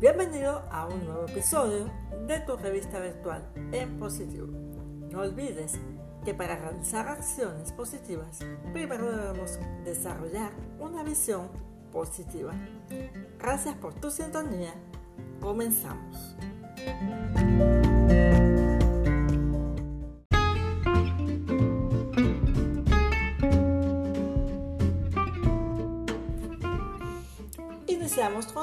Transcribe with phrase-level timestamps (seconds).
[0.00, 1.90] Bienvenido a un nuevo episodio
[2.28, 4.46] de tu revista virtual en positivo.
[5.10, 5.72] No olvides
[6.24, 8.38] que para realizar acciones positivas,
[8.72, 11.48] primero debemos desarrollar una visión
[11.92, 12.52] positiva.
[13.40, 14.72] Gracias por tu sintonía.
[15.40, 16.36] Comenzamos.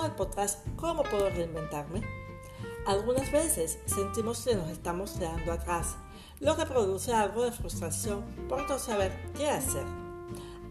[0.05, 2.03] El podcast ¿Cómo puedo reinventarme?
[2.85, 5.95] Algunas veces sentimos que nos estamos quedando atrás,
[6.39, 9.83] lo que produce algo de frustración por no saber qué hacer.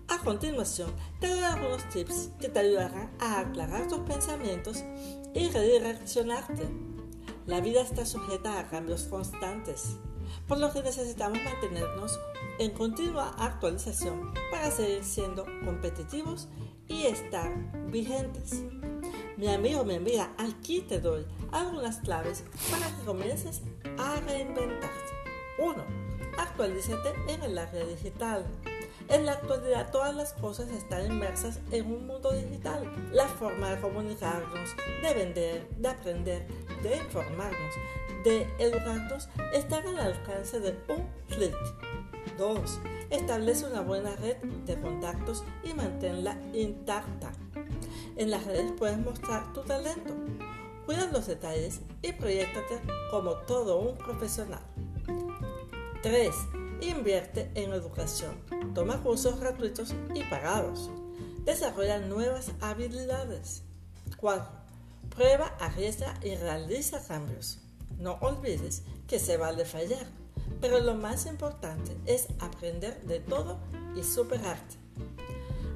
[0.07, 4.85] A continuación, te doy algunos tips que te ayudarán a aclarar tus pensamientos
[5.35, 6.69] y redireccionarte.
[7.47, 9.97] La vida está sujeta a cambios constantes,
[10.47, 12.21] por lo que necesitamos mantenernos
[12.61, 16.47] en continua actualización para seguir siendo competitivos
[16.87, 17.53] y estar
[17.91, 18.63] vigentes.
[19.37, 23.63] Mi amigo, mi amiga, aquí te doy algunas claves para que comiences
[23.99, 24.89] a reinventarte.
[25.59, 25.85] 1.
[26.39, 28.47] Actualízate en el área digital.
[29.09, 32.89] En la actualidad todas las cosas están inmersas en un mundo digital.
[33.13, 34.71] La forma de comunicarnos,
[35.03, 36.47] de vender, de aprender,
[36.85, 37.75] de informarnos,
[38.23, 41.57] de educarnos están al alcance de un clic.
[42.39, 42.81] 2.
[43.11, 47.33] Establece una buena red de contactos y manténla intacta.
[48.17, 50.15] En las redes puedes mostrar tu talento.
[50.87, 54.63] Cuida los detalles y proyectate como todo un profesional.
[56.03, 56.35] 3.
[56.83, 58.37] Invierte en educación.
[58.75, 60.91] Toma cursos gratuitos y pagados.
[61.45, 63.63] Desarrolla nuevas habilidades.
[64.19, 64.47] 4.
[65.11, 67.61] Prueba, arriesga y realiza cambios.
[67.99, 70.07] No olvides que se vale fallar,
[70.61, 73.59] pero lo más importante es aprender de todo
[73.97, 74.84] y superarte.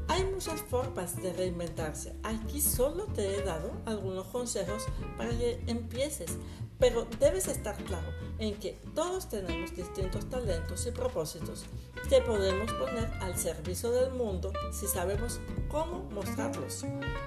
[0.09, 2.15] Hay muchas formas de reinventarse.
[2.23, 6.39] Aquí solo te he dado algunos consejos para que empieces,
[6.79, 8.09] pero debes estar claro
[8.39, 11.65] en que todos tenemos distintos talentos y propósitos
[12.09, 16.85] que podemos poner al servicio del mundo si sabemos cómo mostrarlos.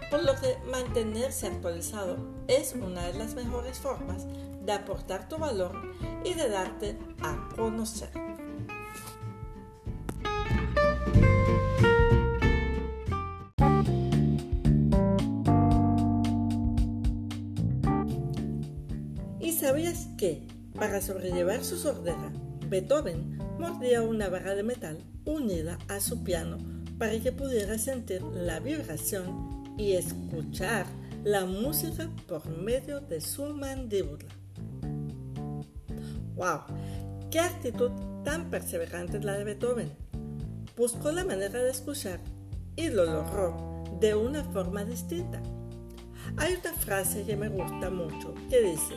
[0.09, 4.25] Por lo que mantenerse actualizado es una de las mejores formas
[4.65, 5.71] de aportar tu valor
[6.23, 8.30] y de darte a conocer.
[19.71, 20.45] Sabías que,
[20.77, 22.33] para sobrellevar su sordera,
[22.67, 26.57] Beethoven mordía una barra de metal unida a su piano
[26.97, 30.85] para que pudiera sentir la vibración y escuchar
[31.23, 34.25] la música por medio de su mandíbula?
[36.35, 36.63] ¡Wow!
[37.31, 37.91] ¡Qué actitud
[38.25, 39.89] tan perseverante es la de Beethoven!
[40.75, 42.19] Buscó la manera de escuchar
[42.75, 45.41] y lo logró de una forma distinta.
[46.35, 48.95] Hay una frase que me gusta mucho que dice,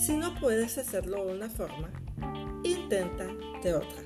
[0.00, 1.90] si no puedes hacerlo de una forma,
[2.64, 3.26] intenta
[3.62, 4.02] de otra.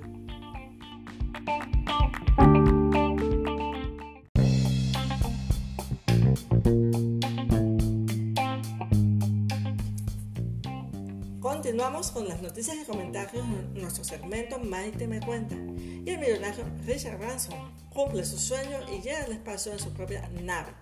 [11.40, 15.54] Continuamos con las noticias y comentarios en nuestro segmento Maite me cuenta.
[15.54, 20.28] Y el millonario Richard Branson cumple su sueño y llega al espacio en su propia
[20.42, 20.72] nave.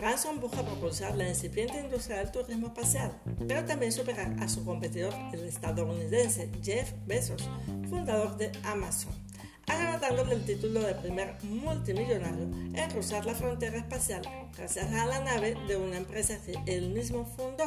[0.00, 3.12] Branson busca propulsar la incipiente industria del turismo espacial,
[3.46, 7.46] pero también superar a su competidor, el estadounidense Jeff Bezos,
[7.90, 9.12] fundador de Amazon,
[9.66, 12.44] arrebatándole el título de primer multimillonario
[12.74, 14.22] en cruzar la frontera espacial
[14.56, 17.66] gracias a la nave de una empresa que él mismo fundó.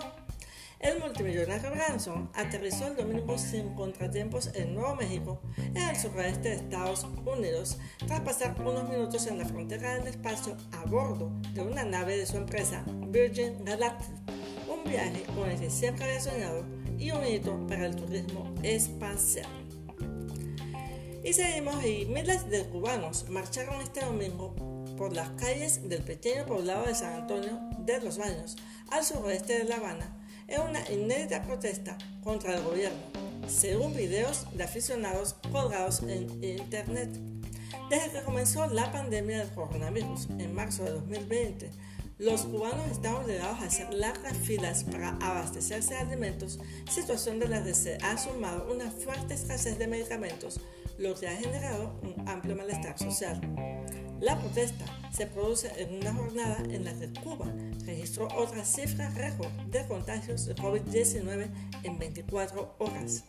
[0.83, 6.55] El multimillonario Branson aterrizó el domingo sin contratiempos en Nuevo México, en el suroeste de
[6.55, 11.85] Estados Unidos, tras pasar unos minutos en la frontera del espacio a bordo de una
[11.85, 14.13] nave de su empresa Virgin Galactic,
[14.67, 16.65] un viaje con el que siempre había soñado
[16.99, 19.47] y un hito para el turismo espacial.
[21.23, 24.53] Y seguimos y miles de cubanos marcharon este domingo
[24.97, 28.57] por las calles del pequeño poblado de San Antonio de los Baños,
[28.91, 33.01] al suroeste de La Habana, es una inédita protesta contra el gobierno,
[33.47, 37.09] según videos de aficionados colgados en Internet.
[37.89, 41.71] Desde que comenzó la pandemia del coronavirus en marzo de 2020,
[42.19, 46.59] los cubanos están obligados a hacer largas filas para abastecerse de alimentos,
[46.89, 50.59] situación de la que se ha sumado una fuerte escasez de medicamentos,
[50.97, 53.41] lo que ha generado un amplio malestar social.
[54.23, 57.45] La protesta se produce en una jornada en la que Cuba
[57.85, 61.49] registró otra cifra récord de contagios de COVID-19
[61.83, 63.25] en 24 horas.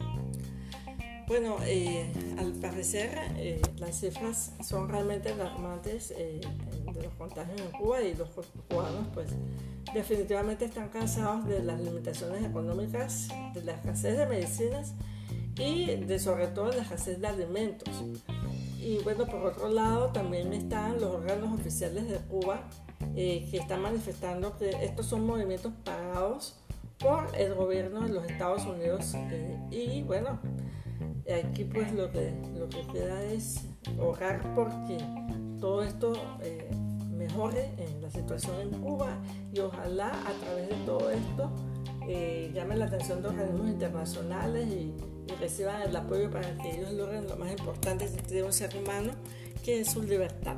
[1.26, 6.40] Bueno, eh, al parecer eh, las cifras son realmente alarmantes eh,
[6.94, 8.28] de los contagios en Cuba y los
[8.68, 9.30] cubanos pues
[9.92, 14.94] definitivamente están cansados de las limitaciones económicas, de la escasez de medicinas
[15.56, 18.04] y de sobre todo la escasez de alimentos.
[18.84, 22.68] Y bueno, por otro lado también están los órganos oficiales de Cuba
[23.14, 26.58] que están manifestando que estos son movimientos pagados
[26.98, 29.14] por el gobierno de los Estados Unidos
[29.70, 30.38] y bueno,
[31.42, 33.62] aquí pues lo que, lo que queda es
[33.98, 34.98] orar porque
[35.60, 36.68] todo esto eh,
[37.10, 37.70] mejore
[38.02, 39.18] la situación en Cuba
[39.52, 41.50] y ojalá a través de todo esto
[42.06, 44.94] eh, llame la atención de organismos internacionales y,
[45.40, 49.12] reciban el apoyo para que ellos logren lo más importante de un ser humano,
[49.64, 50.56] que es su libertad.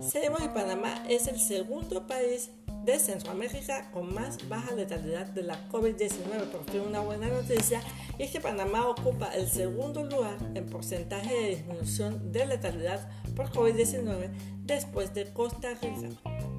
[0.00, 2.50] Sabemos que Panamá es el segundo país
[2.84, 6.50] de Centroamérica con más baja letalidad de la COVID-19.
[6.50, 7.80] Porque una buena noticia
[8.18, 14.30] es que Panamá ocupa el segundo lugar en porcentaje de disminución de letalidad por COVID-19
[14.64, 16.08] después de Costa Rica,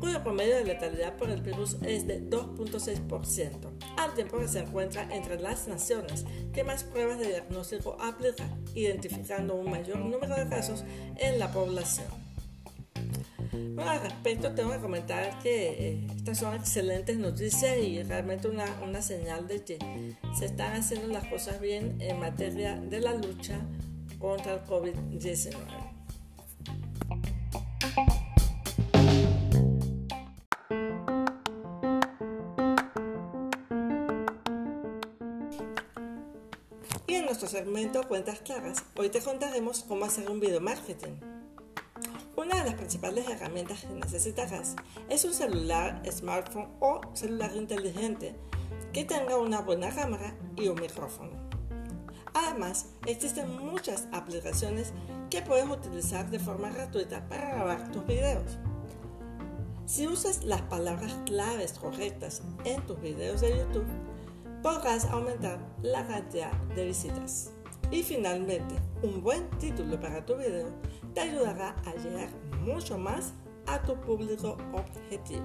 [0.03, 5.07] cuyo promedio de letalidad por el virus es de 2.6%, al tiempo que se encuentra
[5.15, 10.83] entre las naciones que más pruebas de diagnóstico aplican, identificando un mayor número de casos
[11.15, 12.07] en la población.
[13.53, 18.65] Bueno, al respecto tengo que comentar que eh, estas son excelentes noticias y realmente una,
[18.83, 19.79] una señal de que
[20.37, 23.57] se están haciendo las cosas bien en materia de la lucha
[24.19, 25.82] contra el COVID-19.
[37.53, 41.11] Segmento Cuentas Claras, hoy te contaremos cómo hacer un video marketing.
[42.35, 44.75] Una de las principales herramientas que necesitarás
[45.07, 48.35] es un celular, smartphone o celular inteligente
[48.91, 51.29] que tenga una buena cámara y un micrófono.
[52.33, 54.91] Además, existen muchas aplicaciones
[55.29, 58.57] que puedes utilizar de forma gratuita para grabar tus videos.
[59.85, 63.85] Si usas las palabras claves correctas en tus videos de YouTube,
[64.63, 67.51] podrás aumentar la cantidad de visitas.
[67.91, 70.69] Y finalmente, un buen título para tu video
[71.13, 72.29] te ayudará a llegar
[72.61, 73.33] mucho más
[73.67, 75.43] a tu público objetivo.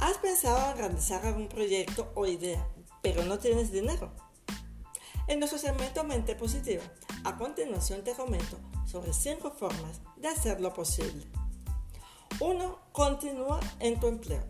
[0.00, 2.66] ¿Has pensado en realizar algún proyecto o idea,
[3.02, 4.29] pero no tienes dinero?
[5.30, 6.82] En nuestro segmento Mente Positiva,
[7.22, 11.24] a continuación te comento sobre 5 formas de hacerlo posible.
[12.40, 12.78] 1.
[12.90, 14.42] Continúa en tu empleo.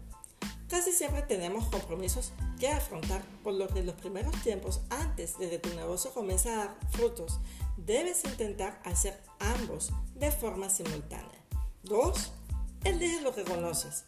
[0.70, 5.50] Casi siempre tenemos compromisos que afrontar, por lo que en los primeros tiempos, antes de
[5.50, 7.40] que tu negocio comience a dar frutos,
[7.76, 11.44] debes intentar hacer ambos de forma simultánea.
[11.82, 12.32] 2.
[12.84, 14.06] Elige lo que conoces.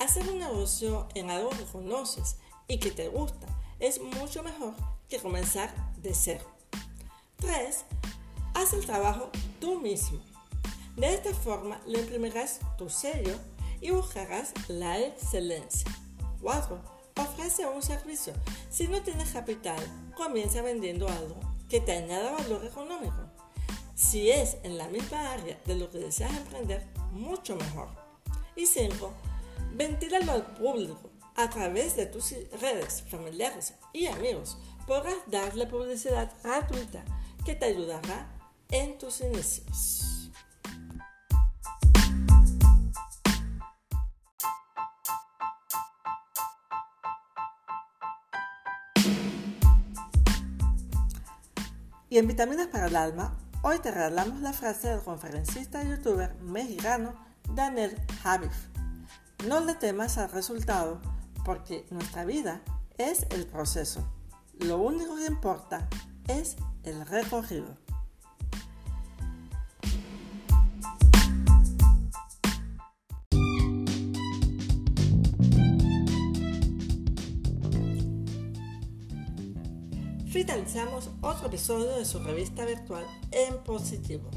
[0.00, 3.46] Hacer un negocio en algo que conoces y que te gusta
[3.78, 4.74] es mucho mejor
[5.08, 6.44] que comenzar de cero.
[7.36, 7.84] 3.
[8.54, 9.30] Haz el trabajo
[9.60, 10.20] tú mismo.
[10.96, 13.36] De esta forma le imprimirás tu sello
[13.80, 15.90] y buscarás la excelencia.
[16.40, 16.80] 4.
[17.16, 18.32] Ofrece un servicio.
[18.70, 19.82] Si no tienes capital,
[20.16, 21.36] comienza vendiendo algo
[21.68, 23.30] que te añada valor económico.
[23.94, 27.88] Si es en la misma área de lo que deseas emprender, mucho mejor.
[28.56, 29.12] Y 5.
[29.74, 31.10] Ventílalo al público.
[31.36, 37.04] A través de tus redes familiares y amigos podrás darle publicidad gratuita
[37.44, 38.28] que te ayudará
[38.70, 40.30] en tus inicios.
[52.08, 56.36] Y en Vitaminas para el Alma, hoy te regalamos la frase del conferencista y youtuber
[56.36, 57.12] mexicano
[57.54, 58.54] Daniel Javif.
[59.48, 61.00] No le temas al resultado
[61.44, 62.62] porque nuestra vida
[62.98, 64.04] es el proceso.
[64.60, 65.88] Lo único que importa
[66.28, 67.84] es el recorrido.
[80.34, 84.30] finalizamos otro episodio de su revista virtual En Positivo.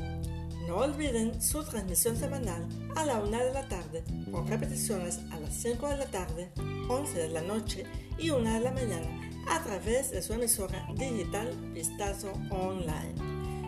[0.68, 5.54] No olviden su transmisión semanal a la 1 de la tarde, con repeticiones a las
[5.56, 6.52] 5 de la tarde,
[6.90, 7.86] 11 de la noche
[8.18, 9.08] y 1 de la mañana
[9.50, 13.14] a través de su emisora digital Vistazo Online.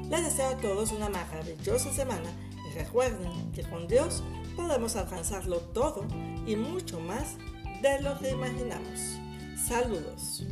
[0.10, 2.30] Les deseo a todos una maravillosa semana
[2.70, 4.24] y recuerden que con Dios
[4.56, 6.06] podemos alcanzarlo todo
[6.46, 7.38] y mucho más
[7.82, 9.20] de lo que imaginamos.
[9.68, 10.44] Saludos.